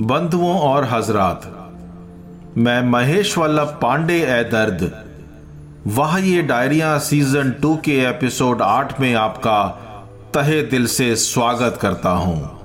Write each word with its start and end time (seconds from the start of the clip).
बंधुओं 0.00 0.58
और 0.58 0.84
हजरात, 0.84 1.70
मैं 2.58 2.82
महेश 2.82 3.38
वल्लभ 3.38 3.78
पांडे 3.82 4.22
ए 4.22 4.44
दर्द। 4.44 5.04
वह, 5.86 6.18
ये 6.18 6.42
डायरिया 6.42 6.98
सीज़न 6.98 7.50
टू 7.62 7.76
के 7.76 8.04
एपिसोड 8.04 8.62
आठ 8.62 9.00
में 9.00 9.14
आपका 9.14 9.68
तहे 10.34 10.62
दिल 10.62 10.86
से 10.86 11.16
स्वागत 11.16 11.78
करता 11.80 12.10
हूँ। 12.10 12.58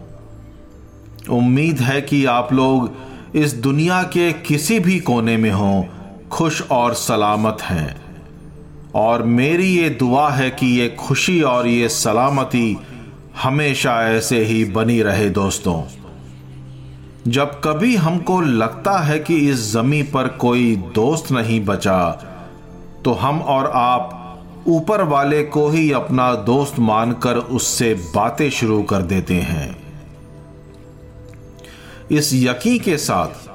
उम्मीद 1.29 1.79
है 1.79 2.01
कि 2.01 2.25
आप 2.25 2.53
लोग 2.53 2.91
इस 3.35 3.53
दुनिया 3.53 4.03
के 4.03 4.33
किसी 4.33 4.79
भी 4.79 4.99
कोने 4.99 5.37
में 5.37 5.51
हो, 5.51 5.85
खुश 6.31 6.63
और 6.71 6.93
सलामत 6.93 7.57
हैं। 7.61 8.01
और 8.95 9.23
मेरी 9.23 9.67
ये 9.67 9.89
दुआ 9.89 10.29
है 10.29 10.49
कि 10.49 10.79
ये 10.79 10.89
खुशी 10.89 11.41
और 11.41 11.67
ये 11.67 11.89
सलामती 11.89 12.77
हमेशा 13.43 14.03
ऐसे 14.03 14.43
ही 14.43 14.65
बनी 14.65 15.01
रहे 15.01 15.29
दोस्तों। 15.29 15.98
जब 17.29 17.59
कभी 17.63 17.95
हमको 17.95 18.41
लगता 18.41 18.97
है 18.99 19.19
कि 19.19 19.35
इस 19.49 19.73
जमी 19.73 20.01
पर 20.03 20.27
कोई 20.27 20.75
दोस्त 20.95 21.31
नहीं 21.31 21.65
बचा 21.65 22.09
तो 23.05 23.13
हम 23.13 23.39
और 23.41 23.69
आप 23.75 24.15
ऊपर 24.67 25.01
वाले 25.03 25.43
को 25.43 25.67
ही 25.69 25.91
अपना 25.91 26.33
दोस्त 26.35 26.79
मानकर 26.79 27.37
उससे 27.37 27.93
बातें 28.15 28.49
शुरू 28.49 28.81
कर 28.83 29.01
देते 29.01 29.35
हैं। 29.41 29.75
इस 32.11 32.31
यकी 32.33 32.79
के 32.79 32.97
साथ 32.97 33.47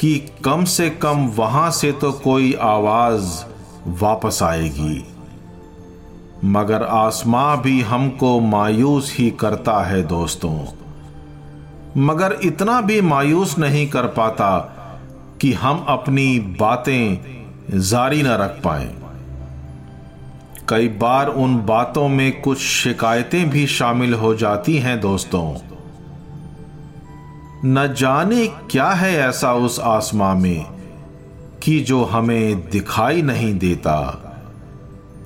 कि 0.00 0.16
कम 0.44 0.64
से 0.64 0.90
कम 0.90 1.26
वहाँ 1.36 1.70
से 1.70 1.92
तो 1.92 2.12
कोई 2.12 2.52
आवाज़ 2.60 3.44
वापस 4.00 4.42
आएगी, 4.42 5.04
मगर 6.44 6.82
आसमां 6.82 7.56
भी 7.56 7.80
हमको 7.80 8.38
मायूस 8.40 9.14
ही 9.18 9.30
करता 9.30 9.82
है 9.84 10.02
दोस्तों। 10.02 10.83
मगर 11.96 12.38
इतना 12.42 12.80
भी 12.80 13.00
मायूस 13.00 13.58
नहीं 13.58 13.88
कर 13.88 14.06
पाता 14.06 14.58
कि 15.40 15.52
हम 15.52 15.84
अपनी 15.88 16.38
बातें 16.38 17.18
जारी 17.80 18.22
न 18.22 18.26
रख 18.26 18.62
पाए। 18.64 18.94
कई 20.68 20.88
बार 20.88 21.26
उन 21.26 21.66
बातों 21.66 22.08
में 22.08 22.42
कुछ 22.42 22.58
शिकायतें 22.58 23.50
भी 23.50 23.66
शामिल 23.66 24.14
हो 24.14 24.34
जाती 24.34 24.76
हैं 24.78 25.00
दोस्तों। 25.00 25.54
न 27.64 27.94
जाने 27.98 28.46
क्या 28.46 28.88
है 28.90 29.14
ऐसा 29.14 29.54
उस 29.54 29.80
आसमां 29.80 30.36
में 30.36 30.66
कि 31.62 31.80
जो 31.80 32.04
हमें 32.04 32.70
दिखाई 32.70 33.22
नहीं 33.22 33.58
देता, 33.58 34.20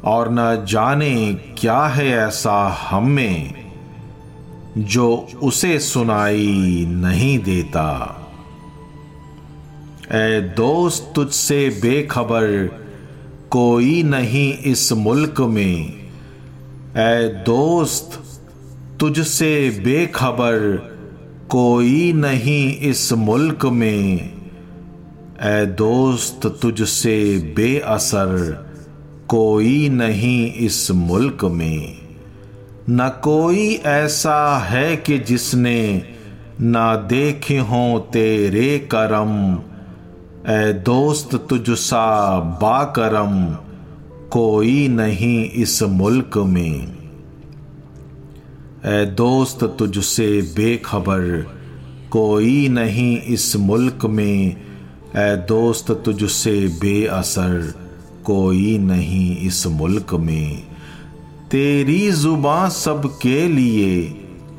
और 0.04 0.28
न 0.30 0.66
जाने 0.68 1.34
क्या 1.34 1.80
है 1.80 2.08
ऐसा 2.08 2.86
हम 2.90 3.06
में। 3.06 3.67
जो 4.78 5.28
उसे 5.42 5.78
सुनाई 5.78 6.86
नहीं 6.88 7.38
देता। 7.38 8.14
ए 10.12 10.54
दोस्त, 10.56 11.12
तुझसे 11.14 11.68
बेखबर 11.68 12.78
कोई 13.50 14.02
नहीं 14.02 14.58
इस 14.58 14.92
मुल्क 14.92 15.40
में। 15.40 16.08
ए 16.96 17.42
दोस्त, 17.46 18.22
तुझसे 19.00 19.82
बेखबर 19.84 20.76
कोई 21.50 22.12
नहीं 22.12 22.76
इस 22.76 23.12
मुल्क 23.12 23.64
में। 23.64 24.32
ए 25.42 25.66
दोस्त, 25.66 26.58
तुझसे 26.62 27.38
बेअसर 27.56 28.66
कोई 29.28 29.88
नहीं 29.88 30.52
इस 30.52 30.90
मुल्क 30.90 31.44
में। 31.44 32.07
न 32.90 33.08
कोई 33.24 33.74
ऐसा 33.74 34.58
है 34.58 34.96
कि 34.96 35.18
जिसने 35.18 36.02
ना 36.60 36.96
देखे 36.96 37.58
हो 37.58 37.98
तेरे 38.12 38.78
करम। 38.78 39.58
ए 40.52 40.72
दोस्त 40.72 41.34
तुझसा 41.34 42.38
बाकरम, 42.40 43.54
कोई 44.30 44.88
नहीं 44.88 45.50
इस 45.50 45.82
मुल्क 45.82 46.38
में। 46.38 46.98
ए 48.86 49.04
दोस्त 49.04 49.64
तुझसे 49.78 50.42
बेखबर, 50.42 51.46
कोई 52.10 52.68
नहीं 52.68 53.22
इस 53.22 53.56
मुल्क 53.56 54.04
में। 54.04 54.56
ए 55.16 55.36
दोस्त 55.48 55.90
तुझसे 55.90 56.68
बेअसर, 56.68 57.74
कोई 58.24 58.78
नहीं 58.78 59.36
इस 59.36 59.66
मुल्क 59.66 60.14
में। 60.14 60.67
तेरी 61.50 62.10
जुबा 62.10 62.68
सबके 62.68 63.48
लिए, 63.48 64.02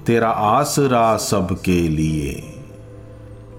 तेरा 0.06 0.30
आसरा 0.30 1.18
सबके 1.18 1.90
लिए। 1.90 2.32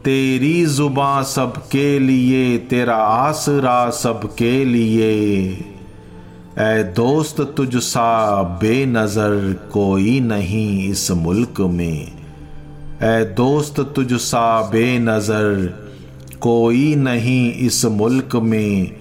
तेरी 0.04 0.66
जुबा 0.66 1.22
सबके 1.22 1.98
लिए, 1.98 2.58
तेरा 2.58 2.96
आसरा 2.96 3.90
सबके 3.90 4.64
लिए। 4.64 5.48
ए 6.58 6.82
दोस्त, 6.96 7.40
तुझसा 7.56 8.42
बेनज़र 8.42 9.52
कोई 9.72 10.20
नहीं 10.20 10.88
इस 10.88 11.10
मुल्क 11.10 11.60
में। 11.60 12.12
ए 13.02 13.24
दोस्त, 13.24 13.80
तुझसा 13.80 14.62
बेनज़र 14.62 15.78
कोई 16.40 16.94
नहीं 16.94 17.52
इस 17.52 17.84
मुल्क 17.84 18.36
में। 18.36 19.00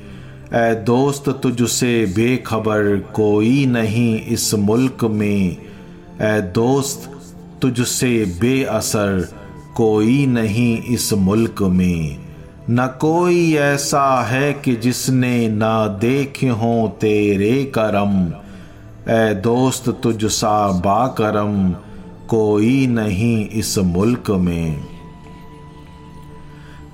ए 0.53 0.75
दोस्त 0.75 1.29
तुझसे 1.29 2.05
बेखबर 2.05 2.97
कोई 3.15 3.65
नहीं 3.65 4.21
इस 4.21 4.53
मुल्क 4.53 5.03
में। 5.03 5.57
ए 6.21 6.41
दोस्त 6.41 7.11
तुझसे 7.61 8.25
बेअसर 8.41 9.29
कोई 9.75 10.25
नहीं 10.25 10.83
इस 10.83 11.13
मुल्क 11.13 11.61
में। 11.61 12.17
न 12.69 12.87
कोई 12.87 13.53
ऐसा 13.53 14.21
है 14.21 14.53
कि 14.53 14.75
जिसने 14.75 15.49
न 15.49 15.59
देखे 16.01 16.49
हो 16.49 16.97
तेरे 17.01 17.63
करम। 17.77 18.33
ए 19.13 19.33
दोस्त 19.33 19.89
तुझसा 19.89 20.67
बाकरम 20.67 21.71
कोई 22.27 22.87
नहीं 22.87 23.49
इस 23.49 23.77
मुल्क 23.77 24.31
में। 24.31 24.98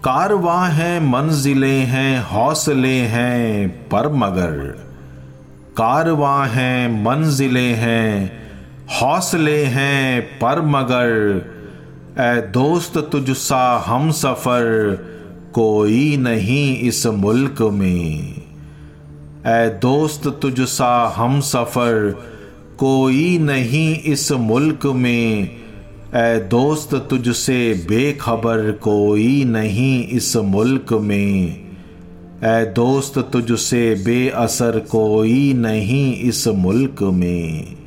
कारवा 0.05 0.67
है, 0.67 0.99
मंजिलें 0.99 1.85
हैं, 1.85 2.23
हौसले 2.23 2.99
हैं, 2.99 3.69
पर 3.89 4.13
मगर 4.13 4.51
कारवा 5.77 6.45
हैं, 6.45 7.03
मंजिलें 7.03 7.73
हैं, 7.73 8.31
हौसले 9.01 9.63
हैं, 9.63 10.21
पर 10.21 10.61
मगर 10.61 11.09
ए 12.19 12.41
दोस्त 12.41 12.97
तुझसा 12.97 13.83
हम 13.85 14.11
सफ़र 14.11 14.95
कोई 15.53 16.17
नहीं 16.17 16.79
इस 16.79 17.07
मुल्क 17.07 17.61
में। 17.61 18.35
ए 19.47 19.79
दोस्त 19.81 20.39
तुझसा 20.41 21.13
हम 21.15 21.41
सफ़र 21.41 22.23
कोई 22.79 23.37
नहीं 23.37 23.99
इस 23.99 24.31
मुल्क 24.31 24.85
में। 24.85 25.64
ए 26.15 26.39
दोस्त 26.39 26.95
तुझसे 27.09 27.85
बेखबर 27.89 28.71
कोई 28.71 29.43
नहीं 29.43 30.07
इस 30.07 30.35
मुल्क 30.37 30.93
में। 30.93 31.47
ए 32.43 32.73
दोस्त 32.75 33.19
तुझसे 33.19 33.95
बेअसर 33.95 34.79
कोई 34.79 35.53
नहीं 35.53 36.19
इस 36.19 36.47
मुल्क 36.47 37.03
में। 37.03 37.77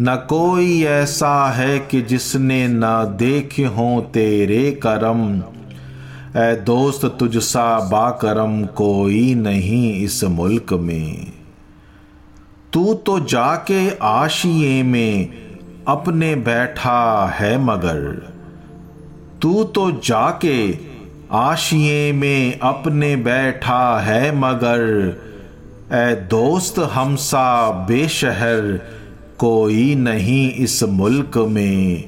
न 0.00 0.16
कोई 0.16 0.82
ऐसा 0.82 1.50
है 1.50 1.78
कि 1.78 2.02
जिसने 2.02 2.68
न 2.68 2.82
देखे 3.18 3.64
हो 3.64 4.00
तेरे 4.00 4.80
करम। 4.86 5.42
ए 6.40 6.54
दोस्त 6.54 7.16
तुझसा 7.20 7.78
बाकरम 7.80 8.64
कोई 8.64 9.34
नहीं 9.34 9.94
इस 9.94 10.24
मुल्क 10.24 10.72
में। 10.72 11.32
तू 12.72 12.94
तो 12.94 13.20
जाके 13.20 13.90
आशिए 14.02 14.82
में 14.82 15.28
अपने 15.88 16.34
बैठा 16.34 17.26
है 17.26 17.58
मगर। 17.58 18.32
तू 19.42 19.64
तो 19.64 19.90
जाके 19.92 20.78
आशिए 21.32 22.12
में 22.12 22.58
अपने 22.58 23.16
बैठा 23.16 24.00
है 24.00 24.36
मगर। 24.36 24.82
ए 25.92 26.14
दोस्त 26.14 26.78
हमसा 26.78 27.70
बेशहर 27.70 28.80
कोई 29.38 29.94
नहीं 29.94 30.52
इस 30.52 30.82
मुल्क 30.82 31.38
में। 31.38 32.04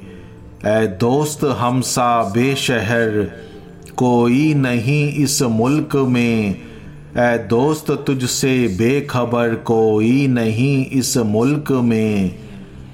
ए 0.67 0.87
दोस्त 0.87 1.45
हमसा 1.45 2.23
बेशहर 2.23 3.31
कोई 3.97 4.55
नहीं 4.55 5.13
इस 5.13 5.43
मुल्क 5.43 5.97
में। 5.97 6.57
ए 7.19 7.39
दोस्त 7.39 7.91
तुझसे 7.91 8.69
बेखबर 8.69 9.55
कोई 9.55 10.27
नहीं 10.27 10.87
इस 10.87 11.17
मुल्क 11.17 11.73
में। 11.73 12.44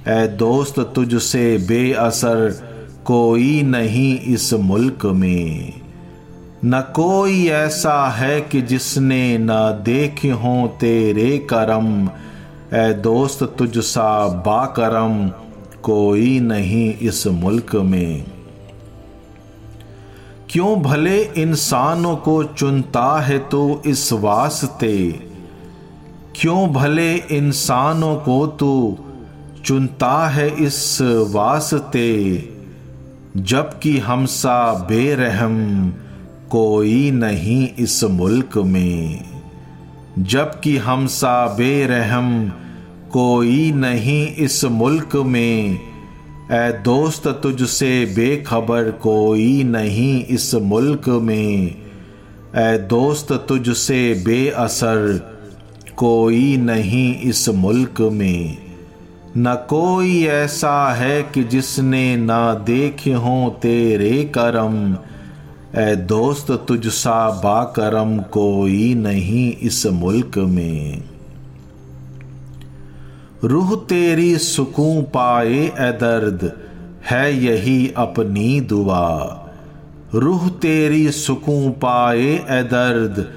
ए 0.08 0.26
दोस्त, 0.26 0.80
तुझसे 0.80 1.58
बेअसर 1.68 2.50
कोई 3.04 3.62
नहीं 3.62 4.20
इस 4.20 4.52
मुल्क 4.52 5.06
में। 5.06 5.80
न 6.64 6.80
कोई 6.80 7.46
ऐसा 7.46 8.08
है 8.08 8.40
कि 8.40 8.62
जिसने 8.62 9.38
न 9.38 9.48
देखे 9.84 10.30
हो 10.30 10.76
तेरे 10.80 11.38
करम। 11.38 12.10
ए 12.74 12.92
दोस्त, 12.92 13.42
तुझसा 13.58 14.28
बाकरम 14.28 15.28
कोई 15.82 16.40
नहीं 16.40 16.94
इस 16.94 17.26
मुल्क 17.26 17.76
में। 17.76 18.24
क्यों 20.50 20.82
भले 20.82 21.22
इंसानों 21.22 22.16
को 22.16 22.44
चुनता 22.44 23.20
है 23.20 23.38
तो 23.38 23.82
इस 23.86 24.12
वास्ते? 24.12 25.12
क्यों 26.36 26.68
भले 26.68 27.14
इंसानों 27.14 28.16
को 28.16 28.46
तो 28.46 28.98
चुनता 29.70 30.28
है 30.28 30.64
इस 30.64 30.98
वास्ते, 31.02 32.44
जबकि 33.36 33.98
हमसा 33.98 34.74
बेरहम 34.74 35.92
कोई 36.50 37.10
नहीं 37.10 37.68
इस 37.78 38.04
मुल्क 38.04 38.56
में। 38.56 39.24
जबकि 40.18 40.76
हमसा 40.76 41.46
बेरहम 41.46 42.52
कोई 43.12 43.72
नहीं 43.72 44.34
इस 44.36 44.64
मुल्क 44.64 45.16
में 45.16 45.80
ए 46.52 46.72
दोस्त 46.84 47.28
तुझसे 47.28 48.04
बेखबर 48.16 48.90
कोई 48.90 49.64
नहीं 49.64 50.24
इस 50.24 50.54
मुल्क 50.54 51.08
में। 51.08 51.76
ए 52.56 52.78
दोस्त 52.78 53.32
तुझसे 53.32 54.22
बेअसर 54.26 55.20
कोई 55.96 56.56
नहीं 56.56 57.20
इस 57.20 57.48
मुल्क 57.48 58.00
में। 58.00 58.69
न 59.36 59.54
कोई 59.54 60.24
ऐसा 60.24 60.92
है 60.92 61.22
कि 61.22 61.44
जिसने 61.44 62.16
ना 62.16 62.54
देखे 62.54 63.12
हों 63.12 63.50
तेरे 63.50 64.24
करम। 64.24 64.96
ए 65.80 65.96
दोस्त, 65.96 66.50
तुझसा 66.68 67.30
बाकरम 67.30 68.18
कोई 68.18 68.94
नहीं 68.94 69.56
इस 69.56 69.86
मुल्क 69.86 70.38
में। 70.38 71.04
रूह 73.44 73.74
तेरी 73.76 74.38
सुकून 74.38 75.02
पाए 75.02 75.58
ए 75.58 75.92
दर्द, 75.92 76.52
है 77.10 77.44
यही 77.44 77.92
अपनी 77.96 78.60
दुआ। 78.60 79.36
रूह 80.14 80.48
तेरी 80.48 81.10
सुकून 81.10 81.70
पाए 81.70 82.28
ए 82.50 82.62
दर्द, 82.62 83.32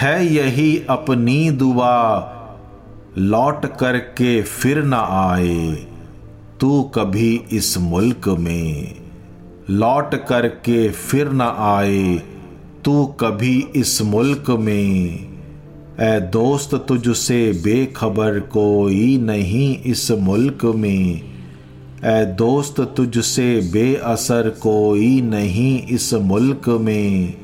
है 0.00 0.34
यही 0.34 0.82
अपनी 0.90 1.50
दुआ। 1.50 2.30
लौट 3.18 3.66
करके 3.66 4.42
फिर 4.42 4.84
न 4.84 4.94
आए, 4.94 5.86
तू 6.60 6.82
कभी 6.82 7.40
इस 7.52 7.78
मुल्क 7.78 8.28
में। 8.28 8.94
लौट 9.70 10.14
करके 10.14 10.88
फिर 10.88 11.30
न 11.30 11.40
आए, 11.58 12.22
तू 12.84 13.04
कभी 13.06 13.66
इस 13.76 14.02
मुल्क 14.02 14.50
में। 14.50 15.34
ए 16.00 16.20
दोस्त, 16.20 16.74
तुझसे 16.74 17.52
बेखबर 17.64 18.40
कोई 18.40 19.18
नहीं 19.18 19.78
इस 19.82 20.10
मुल्क 20.10 20.64
में। 20.64 21.20
ए 22.04 22.24
दोस्त, 22.38 22.80
तुझसे 22.80 23.70
बेअसर 23.72 24.48
कोई 24.48 25.20
नहीं 25.20 25.82
इस 25.86 26.14
मुल्क 26.14 26.68
में। 26.68 27.43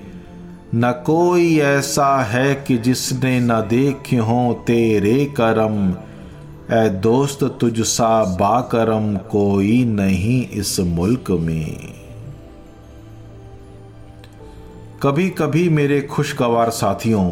न 0.75 0.90
कोई 1.06 1.58
ऐसा 1.58 2.22
है 2.22 2.55
कि 2.55 2.78
जिसने 2.78 3.40
न 3.40 3.49
देखे 3.49 4.17
हों 4.17 4.55
तेरे 4.55 5.25
करम। 5.25 5.94
ए 6.76 6.88
दोस्त, 6.88 7.44
तुझसा 7.61 8.25
बाकरम 8.25 9.17
कोई 9.17 9.84
नहीं 9.84 10.49
इस 10.49 10.81
मुल्क 10.81 11.31
में। 11.31 11.94
कभी 15.02 15.28
कभी 15.28 15.69
मेरे 15.69 16.00
खुशगवार 16.00 16.70
साथियों, 16.70 17.31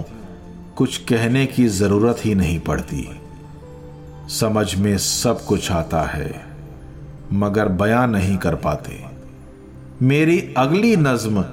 कुछ 0.76 0.96
कहने 0.96 1.46
की 1.46 1.66
ज़रूरत 1.68 2.16
ही 2.24 2.34
नहीं 2.34 2.60
पड़ती। 2.60 3.08
समझ 4.28 4.74
में 4.74 4.98
सब 4.98 5.44
कुछ 5.44 5.72
आता 5.72 6.02
है, 6.02 6.46
मगर 7.32 7.68
बयां 7.68 8.08
नहीं 8.08 8.36
कर 8.36 8.54
पाते। 8.54 9.04
मेरी 10.02 10.54
अगली 10.56 10.96
नज्म 10.96 11.44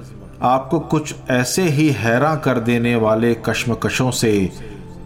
आपको 0.42 0.80
कुछ 0.80 1.14
ऐसे 1.30 1.62
ही 1.62 1.90
हैरान 1.90 2.38
कर 2.38 2.58
देने 2.58 2.96
वाले 2.96 3.34
कश्मकशों 3.34 4.10
से 4.10 4.52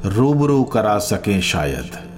रूबरू 0.04 0.64
करा 0.64 0.98
सकें 0.98 1.40
शायद। 1.40 2.09